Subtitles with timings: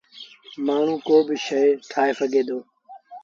[0.65, 2.57] مآڻهوٚݩ ڪوبا شئي ٺآهي سگھي دو۔